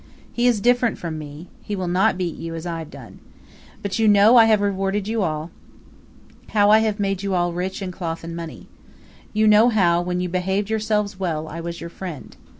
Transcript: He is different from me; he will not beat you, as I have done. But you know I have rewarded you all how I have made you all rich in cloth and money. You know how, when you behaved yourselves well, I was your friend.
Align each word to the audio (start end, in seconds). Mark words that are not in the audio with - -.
He 0.33 0.47
is 0.47 0.59
different 0.61 0.97
from 0.97 1.19
me; 1.19 1.47
he 1.61 1.75
will 1.75 1.87
not 1.87 2.17
beat 2.17 2.35
you, 2.35 2.55
as 2.55 2.65
I 2.65 2.79
have 2.79 2.89
done. 2.89 3.19
But 3.83 3.99
you 3.99 4.07
know 4.07 4.35
I 4.35 4.45
have 4.45 4.59
rewarded 4.59 5.07
you 5.07 5.21
all 5.21 5.51
how 6.49 6.71
I 6.71 6.79
have 6.79 6.99
made 6.99 7.21
you 7.21 7.35
all 7.35 7.53
rich 7.53 7.83
in 7.83 7.91
cloth 7.91 8.23
and 8.23 8.35
money. 8.35 8.67
You 9.31 9.47
know 9.47 9.69
how, 9.69 10.01
when 10.01 10.19
you 10.19 10.27
behaved 10.27 10.71
yourselves 10.71 11.19
well, 11.19 11.47
I 11.47 11.59
was 11.61 11.79
your 11.79 11.91
friend. 11.91 12.35